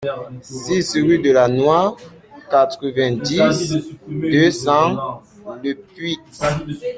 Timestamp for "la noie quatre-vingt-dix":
1.31-3.85